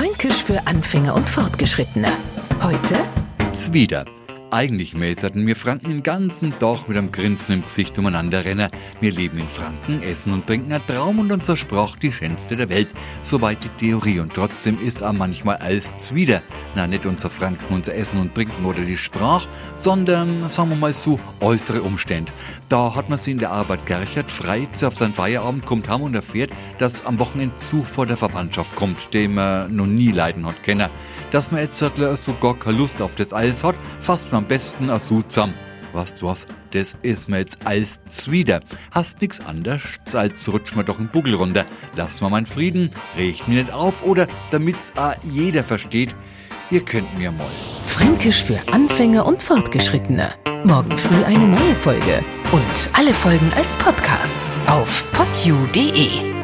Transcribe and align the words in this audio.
Fränkisch 0.00 0.44
für 0.44 0.66
Anfänger 0.66 1.14
und 1.14 1.28
Fortgeschrittene. 1.28 2.08
Heute 2.62 2.96
Zwider. 3.52 4.06
Eigentlich 4.52 4.94
mäßerten 4.94 5.46
wir 5.46 5.54
Franken 5.54 5.90
den 5.90 6.02
ganzen 6.02 6.58
Tag 6.58 6.88
mit 6.88 6.98
einem 6.98 7.12
Grinsen 7.12 7.54
im 7.54 7.62
Gesicht 7.62 7.96
umeinander 7.98 8.44
rennen. 8.44 8.68
Wir 9.00 9.12
leben 9.12 9.38
in 9.38 9.46
Franken, 9.46 10.02
essen 10.02 10.32
und 10.32 10.48
trinken 10.48 10.72
ein 10.72 10.84
Traum 10.88 11.20
und 11.20 11.30
unser 11.30 11.54
Sprach 11.54 11.94
die 11.94 12.10
schönste 12.10 12.56
der 12.56 12.68
Welt. 12.68 12.88
Soweit 13.22 13.62
die 13.62 13.68
Theorie 13.68 14.18
und 14.18 14.34
trotzdem 14.34 14.76
ist 14.84 15.04
auch 15.04 15.12
manchmal 15.12 15.58
alles 15.58 15.96
zwider. 15.98 16.42
Na, 16.74 16.88
nicht 16.88 17.06
unser 17.06 17.30
Franken, 17.30 17.72
unser 17.72 17.94
Essen 17.94 18.18
und 18.18 18.34
Trinken 18.34 18.64
oder 18.64 18.82
die 18.82 18.96
Sprach, 18.96 19.46
sondern, 19.76 20.48
sagen 20.48 20.70
wir 20.70 20.76
mal 20.76 20.94
so, 20.94 21.20
äußere 21.38 21.82
Umstände. 21.82 22.32
Da 22.68 22.96
hat 22.96 23.08
man 23.08 23.18
sie 23.18 23.30
in 23.30 23.38
der 23.38 23.52
Arbeit 23.52 23.86
gerchert, 23.86 24.32
freit 24.32 24.82
auf 24.82 24.96
seinen 24.96 25.14
Feierabend, 25.14 25.64
kommt 25.64 25.88
heim 25.88 26.02
und 26.02 26.16
erfährt, 26.16 26.50
dass 26.78 27.06
am 27.06 27.20
Wochenende 27.20 27.54
Besuch 27.60 27.86
vor 27.86 28.06
der 28.06 28.16
Verwandtschaft 28.16 28.74
kommt, 28.74 29.14
dem 29.14 29.38
er 29.38 29.68
noch 29.68 29.86
nie 29.86 30.10
leiden 30.10 30.44
hat 30.44 30.64
kennen. 30.64 30.90
Dass 31.30 31.52
man 31.52 31.60
jetzt 31.60 31.78
sogar 31.78 32.58
keine 32.58 32.78
Lust 32.78 33.00
auf 33.00 33.14
das 33.14 33.32
alles 33.32 33.62
hat, 33.62 33.76
fasst 34.00 34.32
man 34.32 34.42
am 34.42 34.48
besten 34.48 34.90
auch 34.90 35.00
so 35.00 35.22
zusammen. 35.22 35.54
Weißt 35.92 36.22
du 36.22 36.26
was, 36.26 36.46
das 36.70 36.96
ist 37.02 37.28
mir 37.28 37.38
jetzt 37.38 37.58
alles 37.64 38.00
zwider. 38.04 38.60
Hast 38.92 39.20
nix 39.20 39.40
anderes, 39.40 40.00
als 40.14 40.52
rutsch 40.52 40.76
mir 40.76 40.84
doch 40.84 40.98
einen 40.98 41.08
Buckel 41.08 41.34
runter. 41.34 41.64
Lass 41.96 42.20
mal 42.20 42.30
meinen 42.30 42.46
Frieden, 42.46 42.92
regt 43.16 43.48
mir 43.48 43.60
nicht 43.60 43.72
auf 43.72 44.04
oder 44.04 44.26
damit's 44.50 44.92
auch 44.96 45.14
jeder 45.24 45.64
versteht, 45.64 46.14
ihr 46.70 46.84
könnt 46.84 47.18
mir 47.18 47.32
mal. 47.32 47.46
Fränkisch 47.86 48.44
für 48.44 48.58
Anfänger 48.72 49.26
und 49.26 49.42
Fortgeschrittene. 49.42 50.32
Morgen 50.64 50.96
früh 50.96 51.24
eine 51.24 51.46
neue 51.46 51.74
Folge. 51.74 52.24
Und 52.52 52.90
alle 52.92 53.14
Folgen 53.14 53.50
als 53.56 53.76
Podcast 53.76 54.38
auf 54.66 55.04
podu.de. 55.12 56.39